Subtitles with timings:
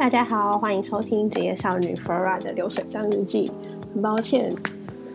[0.00, 3.52] 大家好，欢迎收听职业少女 f e r a 的流水账日记。
[3.92, 4.50] 很抱歉，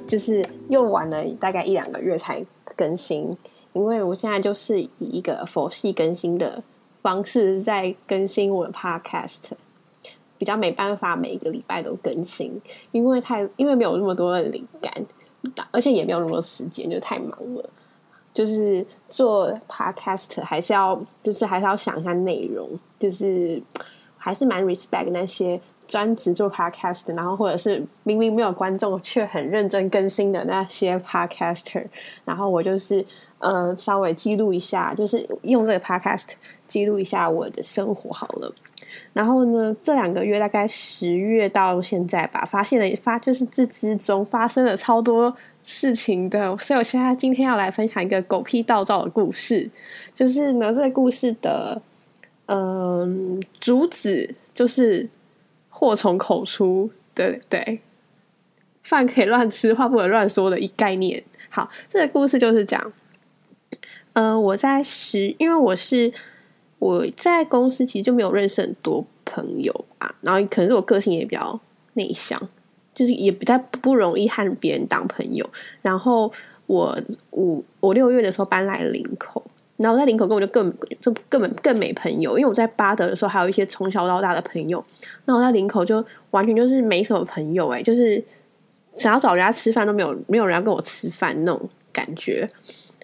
[0.05, 2.46] 就是又晚了大概一两个月才
[2.76, 3.36] 更新，
[3.73, 6.62] 因为我现在就是以一个佛系更新的
[7.02, 9.54] 方式在更新我的 Podcast，
[10.38, 14.94] 比较没办法每一个礼拜都更新，因为太因为没有那么多的灵感，
[15.72, 17.70] 而且也没有那么多时间，就太忙了。
[18.31, 23.59] 就是做 Podcast 还是要，就是还是要想一下内容，就是
[24.25, 31.85] 还是蛮 respect 那些专职做 Podcast，然后或者是明明没有观众却很认真更新的那些 Podcaster，
[32.25, 33.05] 然后我就是
[33.38, 36.29] 呃稍微记录一下，就是用这个 Podcast
[36.65, 38.51] 记录一下我的生活好了。
[39.13, 45.32] 然后呢，这两个月大概十月到现在吧，发现了发就是这之中发生了超多。
[45.67, 49.67] 事情的，所以我现在今天要来分享一个狗屁倒灶的故事。
[50.13, 51.82] 就是呢，这个故事的
[52.48, 55.10] 嗯主旨就是
[55.70, 57.79] 祸从口出，对对，
[58.84, 61.23] 饭可以乱吃，话不能乱说的一概念。
[61.49, 62.93] 好，这个故事就是讲，
[64.13, 66.13] 呃，我在十，因为我是
[66.79, 71.59] 我在公司其实就没有认识很多朋友啊，然后可能是我个性也比较
[71.94, 72.50] 内向。
[72.94, 75.46] 就是也不太不容易和别人当朋友。
[75.81, 76.31] 然后
[76.66, 76.97] 我
[77.31, 79.44] 五我六月的时候搬来林口，
[79.78, 82.38] 然后在林口跟我就更就根本更没朋友。
[82.38, 84.84] 因为我在巴德的时候还有一些从小到大的朋友，
[85.25, 88.23] 那我在林口就完全就是没什么朋友哎，就是
[88.95, 92.50] 想要找人家吃饭都没有，没有人要跟我吃饭那种感觉。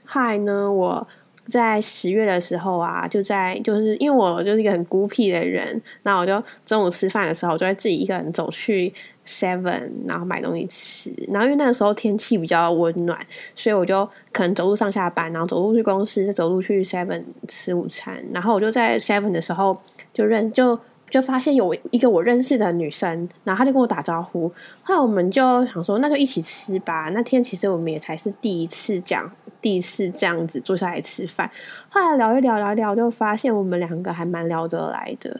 [0.06, 1.08] 嗨呢，我
[1.52, 8.94] 在十月的时候啊，就在就是因为我就是一个很孤僻的人，那我就中午吃饭的时候，我就会自己一个人走去。
[9.24, 13.18] Seven，然后买东西吃，然后因为那个时候天气比较温暖，
[13.56, 18.22] 所以我就可能走路上下班，然后走路去公司，再走路去 Seven 吃午餐。
[18.34, 19.80] 然后我就在 Seven 的时候
[20.12, 24.52] 就认就就发现有一个我认识的女生，然后她就跟我打招呼。
[24.82, 27.10] 后来我们就想说，那就一起吃吧。
[27.14, 31.50] 那天其实我们也才是第一次讲，第四这样子坐下来吃饭。
[31.90, 35.40] 后来聊一聊，聊一聊，就发现我们两个还蛮聊得来的。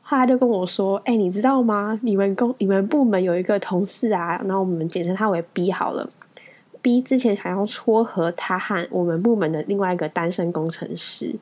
[0.00, 1.98] 后来就跟我说：“哎，你知道吗？
[2.02, 6.08] 你们公、你们部门有一个同事啊，然后我们简称他为 B 好了。
[6.82, 11.32] B 之前想要撮合他和我们部门的另外一个单身工程师。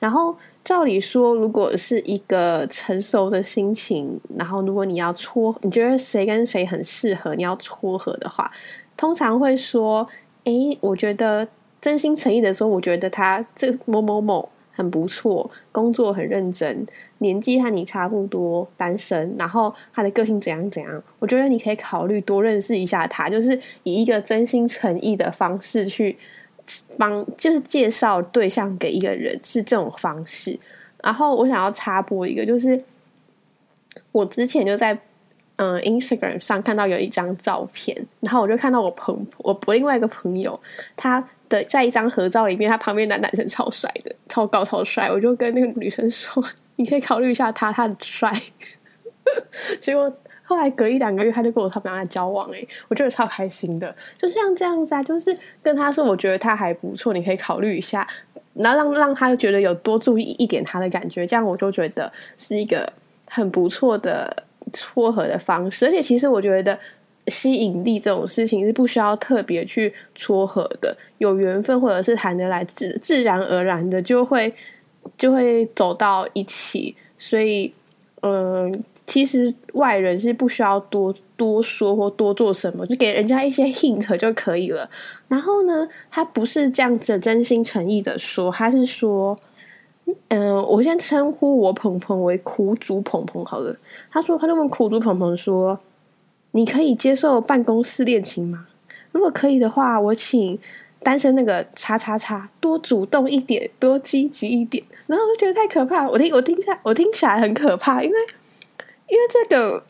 [0.00, 8.50] 然后照理说，如果是一个成熟的心情，然后如果你要撮，你觉得谁跟谁很适合，你要撮合的话，
[8.96, 10.06] 通常会说：
[10.50, 11.46] 哎，我觉得
[11.80, 16.86] 真心诚意的说，我觉得他这某某某。”很不错，工作很认真，
[17.18, 26.16] 年纪和你差不多，单身，然后他的个性怎样怎样，我觉得你可以考虑多认识一下他，就是以一个真心诚意的方式去
[26.96, 30.58] 帮，就是介绍对象给一个人，是这种方式。
[31.02, 32.82] 然后我想要插播一个，就是
[34.12, 34.98] 我之前就在
[35.60, 40.58] 嗯 Instagram 上看到有一张照片，然后我就看到我朋我我另外一个朋友
[40.96, 41.22] 他。
[41.50, 45.10] 的在一张合照里面，他旁边的男生超帅的，超高超帅。
[45.10, 46.40] 我就跟那个女生说
[46.78, 48.30] ：“你可以考虑一下他，他很帅。
[49.80, 52.48] ”结果后来隔一两个月，他就跟我他们俩交往。
[52.52, 53.92] 哎，我觉得超开心的。
[54.16, 58.06] 就像这样子啊，就是跟他说，我觉得他还不错，你可以考虑一下，
[58.54, 62.88] 然后让让他觉得有多注意一点他的感觉，这样我就觉得是一个
[63.26, 65.86] 很不错的撮合的方式。
[65.86, 66.78] 而且其实我觉得。
[67.26, 74.52] 吸引力这种事情是不需要特别去撮合的，有缘分或者是谈得来，自自然而然的就会
[75.16, 76.96] 就会走到一起。
[77.18, 77.72] 所以，
[78.22, 84.88] 嗯，其实外人是不需要多多说或多做什么，就给人家一些 hint 就可以了。
[85.28, 89.38] 然后呢，他不是这样子真心诚意的说，他是说，
[90.28, 93.76] 嗯，我先称呼我鹏鹏为苦主鹏鹏好了。
[94.10, 95.78] 他说，他就问苦主鹏鹏说。
[96.52, 98.66] 你可以接受办公室恋情吗？
[99.12, 100.58] 如果可以的话，我请
[101.00, 104.82] 单身那个叉叉叉多主动一点，多积极一点。
[105.06, 108.16] 然后我就觉得太可怕，我听我听下我听起来很可怕，因为
[109.06, 109.80] 因为这个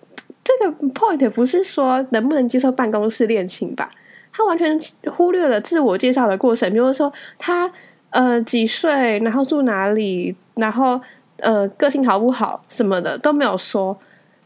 [0.44, 3.90] 这个 point 不是说能不能接受办公室恋情吧？
[4.30, 4.78] 他完全
[5.10, 7.72] 忽略了自我介绍的过程，比如说他
[8.10, 11.00] 呃几岁，然后住哪里，然后
[11.38, 13.98] 呃个性好不好什么的都没有说。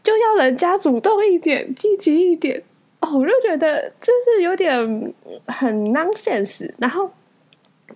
[0.03, 2.61] 就要人家主动一点、积极一点
[2.99, 5.13] 哦，我就觉得这是有点
[5.47, 6.71] 很 nonsense。
[6.77, 7.09] 然后，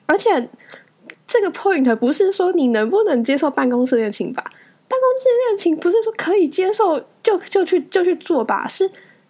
[0.08, 0.50] 而且
[1.28, 4.44] 这个 point 不是说你能不能接受办公室恋情吧？
[4.88, 8.68] 办公室恋情不是说可以接受就就去就去做吧？
[8.68, 8.90] 是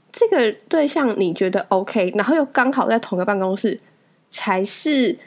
[0.09, 3.77] 这个对象你觉得 OK，然后又刚好在同个办公室，
[4.29, 5.17] 才是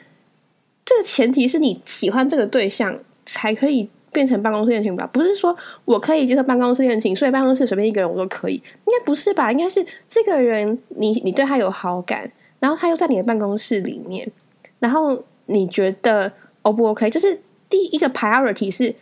[0.85, 3.89] 这个前提是你喜欢这个对象才可以。
[4.13, 5.09] 变成办公室恋情吧？
[5.11, 9.51] 不是说我可以接受办公室恋情，所以办公室随便一个人我都可以，应该不是吧？
[9.51, 14.31] 应该是这个人，你你对他有好感，然后他又在你的办公室里面，
[14.77, 16.31] 然后你觉得
[16.61, 17.09] O 不 OK？
[17.09, 18.93] 就是第一个 priority 是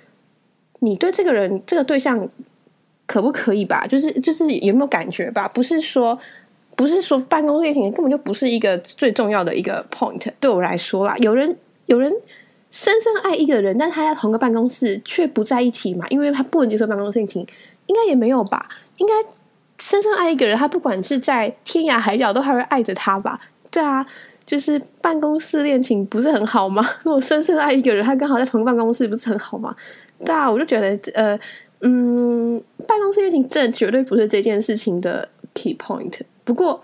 [0.80, 2.30] 你对这个人这个对象
[3.06, 3.86] 可不可以吧？
[3.86, 5.46] 就是就是有没有感觉吧？
[5.50, 6.18] 不是说。
[6.74, 11.56] 不是说办公室恋情根本就不是一个最重要的一个 point，对我来说啦，有人
[11.92, 12.10] 有人
[12.70, 17.46] 深深爱一个人，但他在同个办公室却不在一起嘛，因为他不能接受办公室恋情，
[17.88, 18.70] 应该也没有吧？
[18.96, 19.14] 应该
[19.78, 23.38] 深深爱一个人，他不管是在天涯海角都还会爱着他吧？
[23.70, 24.06] 对啊，
[24.46, 26.82] 就是办公室恋情不是很好吗？
[27.04, 29.76] 如果深深爱一个人，他刚好在同个办公室，不是很好吗？
[30.24, 31.38] 对啊，我就觉得呃
[31.82, 36.22] 嗯，办公室恋情这绝对不是这件事情的 key point。
[36.46, 36.82] 不过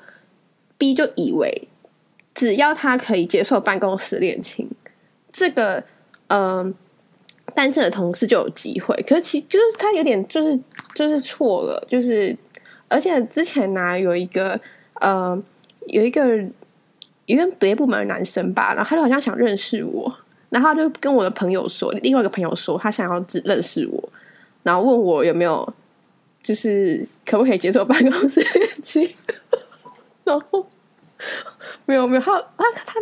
[0.77, 1.69] ，B 就以为
[2.33, 4.67] 只要他可以接受办公室恋情，
[5.37, 5.83] 这个
[6.29, 6.73] 嗯
[7.53, 8.95] 单身的同事就有机会。
[9.07, 10.59] 可是其就是他有点就是
[10.95, 12.35] 就是错了，就是
[12.87, 14.59] 而且之前呢有一个
[14.95, 15.39] 呃
[15.85, 16.43] 有一个
[17.27, 20.11] 一个别部门的男生吧，然后他就好像想认识我，
[20.49, 24.09] 然后他就跟我的朋友说，另外一个朋友说他想要只认识我，
[24.63, 25.73] 然后问我有没有
[26.41, 29.07] 就是可不可以接受办公室恋情。
[30.27, 30.67] 然后
[31.85, 32.93] 没有没有，他他他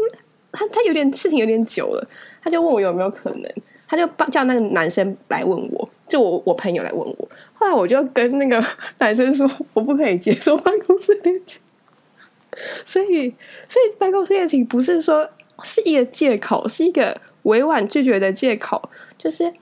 [0.56, 2.08] 他他有点事情有点久了，
[2.42, 3.52] 他就问我有没有可能，
[3.88, 7.30] 他就叫那个男生来问我，就我我朋友来问我。
[7.54, 8.66] 后来我就跟那个
[8.98, 11.62] 男生说，我不可以接受办公室恋情。
[12.86, 13.30] 所以
[13.68, 15.30] 所以办公室恋情不是说
[15.62, 18.90] 是一个借口，是一个委婉拒绝的借口。
[19.18, 19.54] 就是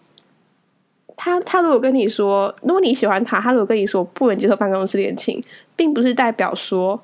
[1.17, 5.43] 他他如果跟你说，如果你喜欢他，他如果跟你说不能接受办公室恋情，
[5.75, 7.01] 并不是代表说。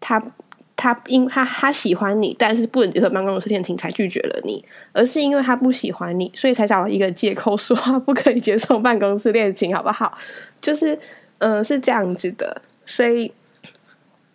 [0.00, 0.22] 他
[0.80, 10.16] 他因他他喜欢你，但是不能接受办公室恋情，才拒绝了你，而是因为他不喜欢你，所以才找了一个借口说他不可以接受办公室恋情，好不好？
[10.62, 10.96] 就是
[11.38, 13.32] 嗯，是这样子的，所以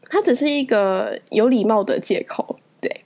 [0.10, 2.60] 他只是一个有礼貌的借口。
[2.82, 3.06] 对，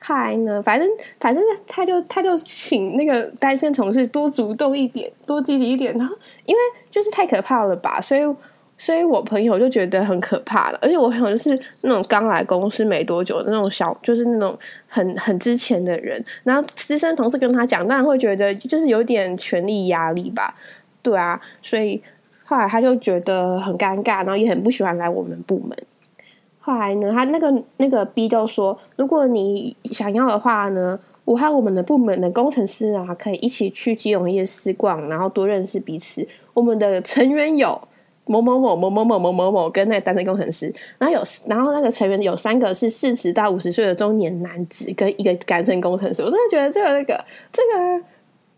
[0.00, 0.86] 后来呢，反正
[1.18, 6.14] 反正他就他就请那个单身同事多主动一点，多积极一点，然后
[6.44, 6.60] 因为
[6.90, 8.20] 就是太可怕了吧，所以。
[8.76, 16.22] 所以我朋友就觉得很可怕了，而且我朋友就是那种刚来公司没多久的那种小，就是那种很很之前的人。
[16.42, 20.56] 然后资深同事跟他讲，当然会觉得就是有点权力压力吧，
[21.02, 21.40] 对啊。
[21.62, 22.02] 所以
[22.44, 25.78] 后来他就觉得很尴尬，然后也很不喜欢来我们部门。
[26.58, 36.26] 后来呢，他那个那个 B 就说，如果你想要的话呢，我和我们的部门的工程师啊，可以一起去基隆夜市逛，然后多认识彼此。
[36.52, 37.80] 我们的成员有。
[38.26, 46.22] 某某某某某某某某某跟那个单身工程师，然后有，然后那个成员有三个是四十到五十岁的中年男子，跟一个单身工程师。
[46.22, 48.04] 我真的觉得这个那个这个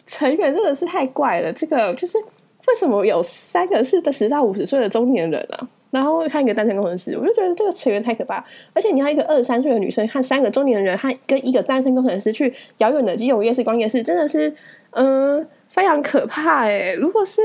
[0.06, 1.52] 成员真的是太怪了。
[1.52, 5.68] 这个就是为什么有三个是十到五十岁的中年人啊？
[5.90, 8.44] 然后看一个单身工程师，我就觉得这个成员太可怕。
[8.72, 14.54] 而且你要一个二十三岁的女生和三个中年人，和跟一个单身工程师去遥远的基隆夜市逛夜市，真的是
[14.90, 16.92] 嗯非常可怕哎。
[16.94, 17.40] 如果是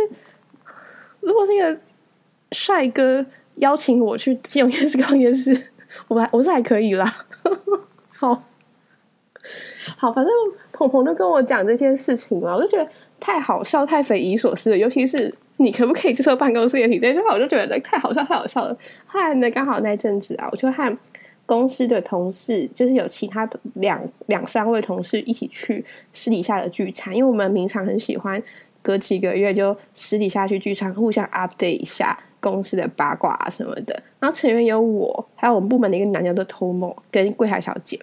[1.20, 1.76] 如果是一个。
[2.52, 5.70] 帅哥邀请我去金融夜市逛夜市，
[6.08, 7.06] 我还我是还可以啦。
[8.18, 8.44] 好
[9.98, 10.32] 好，反正
[10.72, 12.90] 鹏鹏就跟我讲这件事情嘛，我就觉得
[13.20, 14.78] 太好笑、太匪夷所思了。
[14.78, 18.78] 尤其是你可不可以接受办公室恋情这句话，我就觉得太好笑、太好笑了。
[19.08, 20.98] 后来呢，刚好那阵子啊，我就和
[21.46, 28.42] 公司的同事，就是有其他的两两三位同事一起去私底下的聚餐，因为我们平常很喜欢
[28.82, 32.18] 隔几个月就私底下去聚餐，互相 update 一下。
[32.42, 37.98] 公司的八卦啊什么的，然后成员有我，还有我们部门的一个男叫做 Tomo 跟柜台小姐。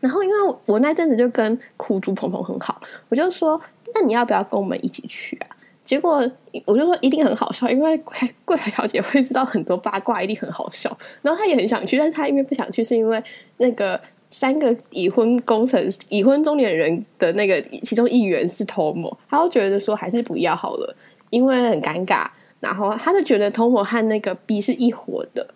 [0.00, 3.60] 然后因为我那阵子就跟苦主鹏鹏很好，我就说
[3.94, 5.56] 那你要不要跟我们一起去啊？
[5.84, 6.28] 结果
[6.64, 10.94] 我就说一定很好笑，因为柜柜台小姐会知道很多八卦，一定很好笑。
[11.22, 13.22] 然后她也很想去，但是她因为不想去，是因为
[13.58, 20.96] 那个三个已婚工程已婚中年人的那个其中一员是 Tomo，他就觉得说还是不要好了，
[21.30, 22.26] 因为很尴尬。
[22.66, 25.46] 然后他就觉得 Tom 和那个 B 是一伙的。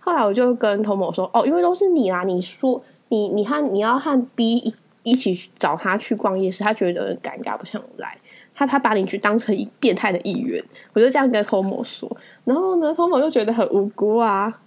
[0.00, 8.18] 后来我就跟 Tom 说：“哦，因为都是你啦，你说你你和你要和 B 一一起找他去逛夜市，他觉得尴尬，不想来。
[8.52, 10.60] 他他把你去当成一变态的一员。”
[10.92, 12.10] 我就这样跟 Tom 说。
[12.44, 14.60] 然后呢，Tom 就觉得很无辜啊。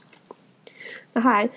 [1.13, 1.49] 那后还。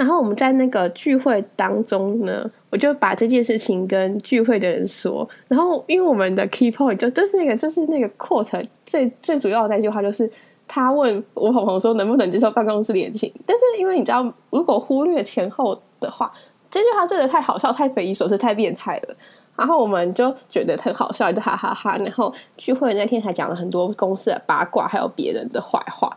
[0.00, 5.28] 然后我们在那个聚会当中呢，我就把这件事情跟聚会的人说。
[5.46, 10.30] 然后因为我们的 key point 就就是那个就是那个 quote 最最主要的那句话，就是
[10.66, 13.30] 他问我朋友说能不能接受办公室恋情。
[13.44, 16.32] 但是因为你知道，如果忽略前后的话，
[16.70, 19.14] 这句话真的太好笑、太匪夷所思、太变态了。
[19.54, 21.94] 然后我们就觉得很好笑，就哈哈哈。
[21.98, 26.16] 然后聚会那天还讲了很多公司的八卦，还有别人的坏话。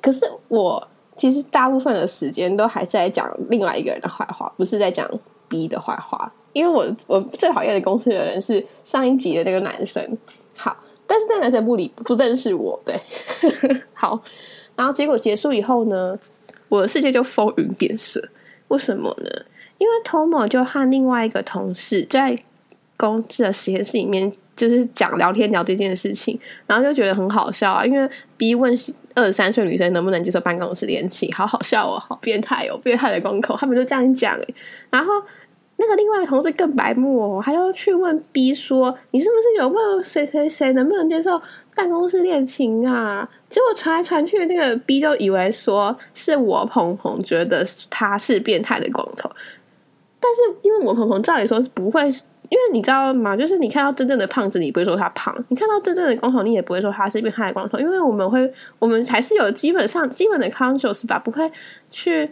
[0.00, 5.08] 可是我其实大部分的时间都还是在讲另外一个人的坏话，不是在讲
[5.48, 6.30] B 的坏话。
[6.52, 10.18] 因为我我最讨厌的公司的人是上一集的那个男生。
[10.54, 10.74] 好，
[11.06, 12.98] 但是那男生不理不认识我，对。
[13.92, 14.18] 好，
[14.74, 16.18] 然后结果结束以后呢，
[16.68, 18.26] 我的世界就风云变色。
[18.68, 19.30] 为什么呢？
[19.78, 22.38] 因为 Tomo 就和另外一个同事在
[22.96, 27.84] 公司的实验室里面，就是讲聊天聊这件事情，然后就觉得很好笑啊。
[27.84, 28.72] 因为 B 问
[29.14, 34.54] 二十三岁女生能不能接受办公室恋情，好好笑哦，好变态哦，变态的光头，他们就这样讲诶
[34.90, 35.12] 然后
[35.76, 41.40] 那个另外的同事更白目哦，还要去问 B 说：“你是不是有问谁谁谁能不能接受
[41.74, 49.30] 办公室恋情啊？”结果传来传去，那个 B 就以为说是我鹏鹏觉得他是变态的光头。
[50.18, 52.08] 但是，因为我鹏鹏照理说是不会，
[52.48, 53.36] 因为你知道吗？
[53.36, 57.78] 就是你看到真正的胖子，你不会说他胖；你看到真正的光头，你也不会说他是变态的光头。
[57.78, 61.50] 因为我们会，我们还是有基本上基本的 conscious 吧，不会
[61.88, 62.30] 去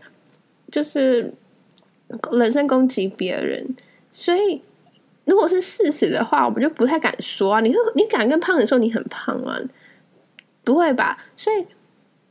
[0.71, 1.33] 就是
[2.33, 3.77] 人身攻击别人。
[4.13, 4.63] 所以，
[5.25, 7.61] 如果是事实的话，我们就不太敢说啊。
[7.61, 9.59] 你你敢跟胖子说你很胖吗？
[10.63, 11.19] 不会吧？
[11.37, 11.67] 所以，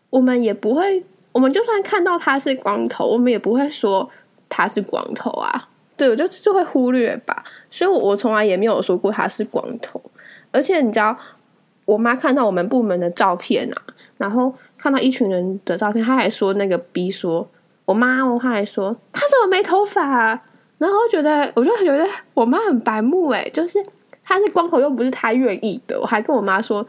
[0.10, 1.04] 我们也不会。
[1.32, 4.10] 我们就算看到他是光头，我们也不会说。
[4.56, 5.68] 他是光头啊，
[6.04, 7.42] 对我就就会忽略吧，
[7.72, 10.02] 所以，我我从来也没有说过他是光头。
[10.52, 11.18] 而且你知道，
[11.86, 13.82] 我妈看到我们部门的照片啊，
[14.18, 17.50] 然后看到一群人的照片，她还说那个 B 说，
[17.86, 20.28] 我妈哦，她还说他怎么没头发？
[20.78, 23.82] 然后觉得，我就觉得我妈很白目哎，就是
[24.24, 26.86] 他是光头又不是他愿意的，我还跟我妈说。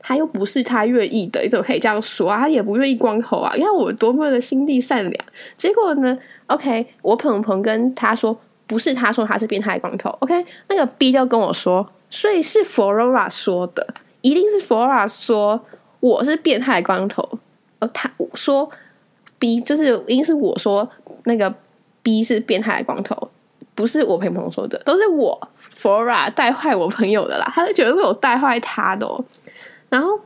[0.00, 2.38] 他又不是他愿意的，你怎么可以这样说啊？
[2.38, 3.52] 他也不愿意光头啊！
[3.56, 5.24] 你看我多么的心地善良。
[5.56, 10.08] 结果呢？OK，我鹏鹏跟他说，不是他说他是变态光头。
[10.20, 13.84] OK，那个 B 就跟我说，所以是 Flora 说的，
[14.20, 15.60] 一定是 Flora 说
[15.98, 17.26] 我是变态光头。
[17.80, 18.70] 呃，他说
[19.38, 20.88] B 就是，一定是我说
[21.24, 21.54] 那个
[22.02, 23.30] B 是变态光头，
[23.74, 27.50] 不是我朋友说的，都是我 Flora 带坏我朋友的啦。
[27.54, 29.08] 他就觉得是我带坏他的。
[29.88, 30.20] 然后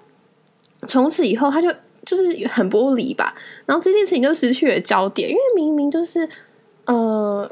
[0.89, 1.71] 从此以后，他就
[2.05, 3.35] 就是很玻璃吧。
[3.67, 6.29] 然后这件事情就失去了焦点，因为明明就是
[6.87, 7.49] 呃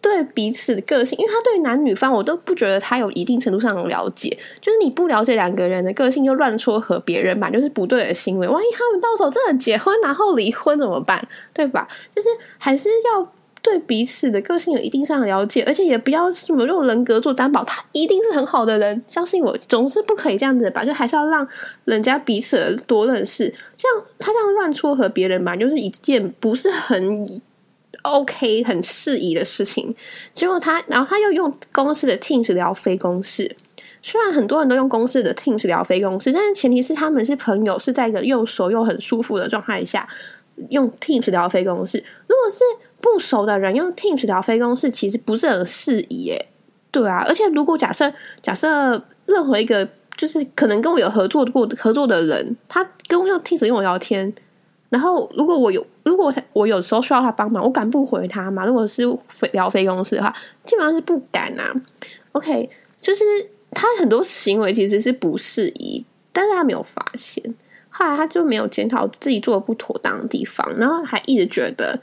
[0.00, 4.36] 对彼此的个性，因为他对男女方我都不觉得他有一定程度上的了解。
[4.60, 8.46] 就是你不了解两个人的个性，就乱撮合别人吧，就是不对的行为。
[8.46, 11.26] 万一他们到时候真的结婚，然后离婚怎么办？
[11.52, 11.88] 对吧？
[12.14, 12.28] 就是
[12.58, 13.32] 还是要。
[13.60, 19.02] 对彼此的个性有一定上的了解，而且也不要什么用人格做担保，他一定是很好的人。
[19.08, 20.84] 相信我，总是不可以这样子吧？
[20.84, 21.46] 就还是要让
[21.84, 23.52] 人家彼此多认识。
[23.76, 27.42] 这样他这样乱撮合别人吧，就是一件不是很
[28.02, 29.94] OK、很适宜的事情。
[30.32, 33.56] 结果他，然后他又用公司的 Teams 聊非公事。
[34.00, 40.08] 虽然很多人都用公司的 Teams 聊非公事，但是前提是他们是朋友，是在一个又熟又很舒服的状态下
[40.70, 42.02] 用 Teams 聊非公事。
[42.26, 42.62] 如果是
[43.00, 46.46] 不熟的人用 Teams 聊非公式，其实不是很适宜耶。
[46.90, 49.86] 对啊，而且如果假设假设任何一个
[50.16, 54.32] 就是可能跟我有合作过合作的人，他跟我用 Teams 跟我聊天，
[54.88, 58.64] 然后如果我有如果我有时候需要他帮忙，我敢不回他吗？
[58.64, 59.02] 如果是
[59.52, 61.72] 聊非公司的话，基本上是不敢啊。
[62.32, 63.24] OK，就是
[63.70, 67.54] 他很多行为其实是不适宜，但是他没有发现，
[67.90, 72.00] 后来他就没有检讨自己做的不妥当的地方，然后还一直觉得。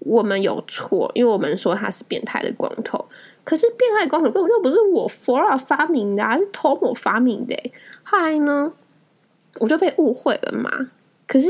[0.00, 3.04] 我们有错，因为我们说他是变态的光头，
[3.42, 7.72] 可是变态光头根本就不是我 Flora 发明的，而是 Tom 发明的。
[8.04, 8.72] 后来呢，
[9.58, 10.70] 我就被误会了嘛。
[11.26, 11.48] 可是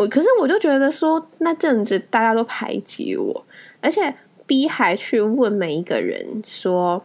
[0.00, 3.44] 我，可是我就觉得说那阵子大家都排挤我，
[3.80, 4.14] 而且
[4.46, 7.04] B 还去问每一个人说，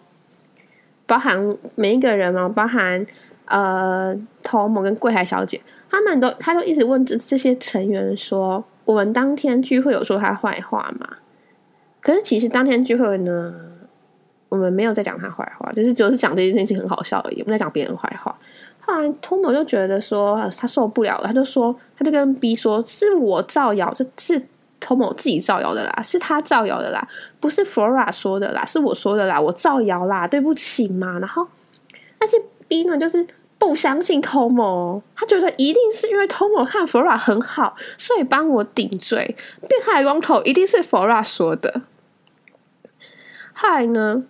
[1.05, 3.05] 包含每一个人嘛，包含
[3.45, 8.63] 呃头某跟柜台小姐，他们都他都一直问这这些成员说。
[8.85, 11.17] 我们当天聚会有说他坏话吗？
[11.99, 13.51] 可是其实当天聚会呢，
[14.47, 18.37] 我们没有在讲他坏话，就是只是讲这件事情很好笑而已，我们在讲别人坏话。
[18.86, 24.42] 后来托某就觉得说他受不了了，他就说，他就跟 B 说：“是我造谣，这是
[24.80, 27.08] 托某自己造谣的啦，是他造谣的啦，
[27.39, 31.48] 不是 Flora 说的啦，是我说的啦，我造谣啦，对不起嘛。”然后，
[32.20, 33.27] 但是 B 呢，就是。
[33.58, 39.36] 不相信 Tomo，他觉得一定是因为 Tomo 和 Flora 很好，所以帮我顶罪。
[39.68, 41.82] 变态光头一定是 Flora 说的。
[43.54, 44.24] 后来呢，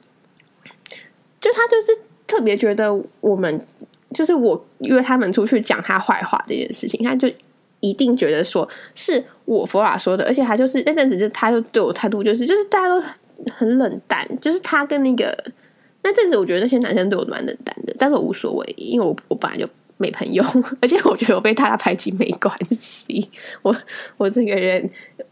[1.42, 3.66] 就他就是特别觉得我们
[4.15, 7.29] 就是我约他们出去讲他坏话这件事情，他就
[7.81, 13.03] 一定觉得说是我佛法说的，而且他就是那阵子就他就对我态度就是就是大家都
[13.53, 15.38] 很冷淡，就是他跟那个。
[16.07, 19.67] 那阵子我觉得那些男生对我蛮冷淡的，但是我无所谓，因为我我本来就
[19.98, 20.43] 没朋友，
[20.79, 23.27] 而且我觉得我被大家排挤没关系。
[23.63, 23.75] 我
[24.15, 24.88] 我这个人，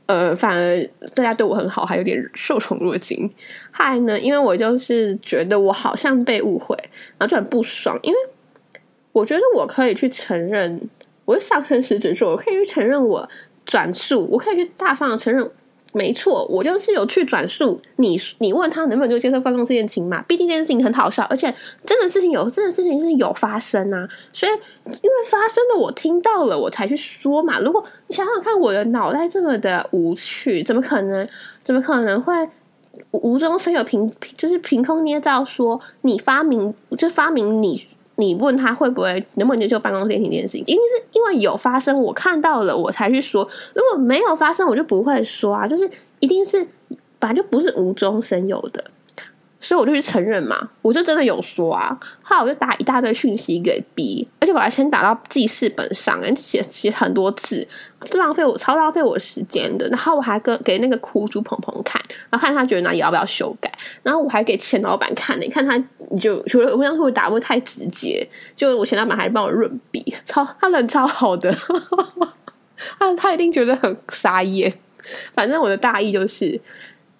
[0.07, 3.29] 呃，反而大家对我很好，还有点受宠若惊。
[3.69, 6.75] 还呢，因为我就是觉得我好像被误会，
[7.19, 8.17] 然后就很不爽，因为
[9.13, 10.89] 我觉得我可以去承认，
[11.23, 13.29] 我是上升狮子座，我可以去承认我
[13.65, 15.49] 转述，我可以去大方的承认。
[15.95, 20.23] 没错，我就是有去转述你，你问他能不能就接受观众这件事情嘛？
[20.23, 21.53] 毕竟这件事情很好笑，而且
[21.85, 24.09] 真的事情有，真的事情是有发生啊。
[24.33, 27.59] 所以因为发生的我听到了，我才去说嘛。
[27.59, 31.27] 如果你想想看，我的脑袋这么的无趣，怎么可能？
[31.63, 32.49] 怎么可能会
[33.11, 37.87] 无中生有凭就是凭空捏造说你发明就发明你？
[38.15, 43.47] 你问他会不会能不能接受办公室恋情这件事情，一定是因为有发生，我看到了我才去说。
[43.73, 45.67] 如果没有发生，我就不会说啊。
[45.67, 45.89] 就是
[46.19, 46.67] 一定是
[47.19, 48.83] 反正就不是无中生有的。
[49.63, 57.65] 所以我就去承认嘛，我就真的有说啊，后来我就打一大堆讯息给 B，而且我还先打到记事本上，写写很多字，
[58.15, 59.87] 浪费我超浪费我时间的。
[59.87, 63.71] 然后我还跟给那个苦主鹏鹏看，然后看他觉得哪里要不要修改。
[64.03, 65.77] 然后我还给钱老板看，你看他
[66.11, 71.49] 你就除了我当初打不太直接，就我钱老板还帮我润笔，超他人超好的，
[72.99, 74.73] 他他一定觉得很傻眼。
[75.33, 76.59] 反正我的大意就是。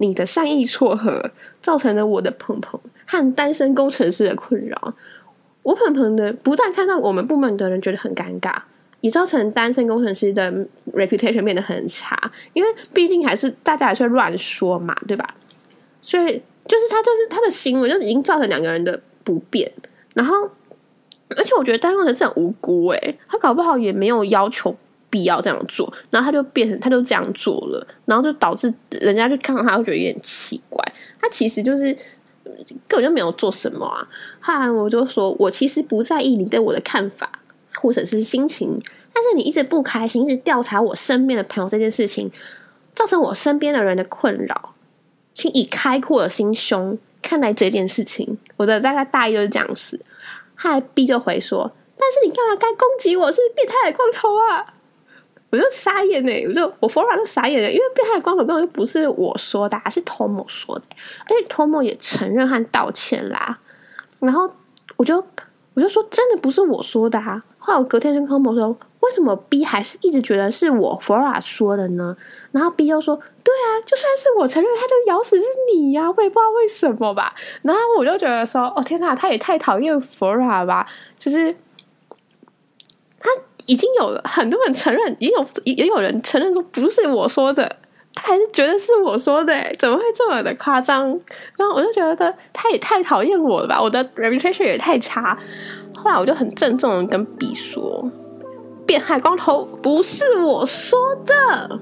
[0.06, 1.32] 你的善意撮合
[1.62, 4.94] 造成了我的鹏鹏和单身工程师的困扰。
[5.62, 8.56] 我鹏鹏的不但看到我们部门的人觉得很尴尬，
[9.02, 10.52] 也造成单身工程师的
[10.94, 12.32] reputation 变得很差。
[12.54, 15.36] 因为毕竟还是大家还是乱说嘛，对吧？
[16.02, 19.72] 所以就是他就是他的行为就已经造成两个人的不便。
[20.14, 20.50] 然后，
[21.30, 24.76] 而且我觉得单身工程师很无辜诶，他搞不好也没有要求。
[25.13, 30.84] 必要这样做，然后他就变成，他就这样做了，然后就导致人家就看到他会觉得有点奇怪。
[31.21, 31.95] 他其实就是
[32.88, 34.08] 根本就没有做什么啊。
[34.39, 37.30] 后来我就说，我其实不在意你对我的看法
[37.76, 38.82] 或者是心情，
[39.13, 42.32] 但是你一直不开心，一直调查我身边的朋友这件事情，
[42.95, 44.73] 造成我身边的人的困扰，
[45.32, 48.39] 请以开阔的心胸看待这件事情。
[48.58, 49.99] 我的大概大意就是这样子。
[50.56, 54.73] 后来 B 就回说，但是你干嘛该攻击我是变态的光头啊？
[55.54, 60.86] 我就傻眼呢，我就我 f o r 就傻眼了，因为变态光头根本就不是我说的，是 Tom 说的，
[61.26, 63.60] 而且 Tom 也承认和道歉啦。
[64.18, 64.50] 然后
[64.98, 65.24] 我就
[65.76, 67.39] 我就说真的不是我说的啊。
[67.60, 68.70] 后来我隔天跟 Tom 说，
[69.02, 72.18] 为什么 B 还是一直觉得是我 f o r 说的呢？
[72.52, 77.36] 然后 B 又说，对啊，就算是我承认，他就咬死是你呀，我也不知道为什么吧。
[77.62, 81.56] 然后我就觉得说，哦天哪，他也太讨厌 f o r 了吧，就是。
[83.65, 87.78] 已经有了很多人承认，也有也有人承认说不是我说的，
[88.13, 91.08] 他还是觉得是我说的，怎么会这么的夸张？
[91.58, 95.38] 然后我就觉得他也太讨厌我了吧，我的 reputation 也太差。
[95.95, 98.10] 后来我就很郑重的跟 B 说，
[98.86, 101.80] 变态光头不是我说的。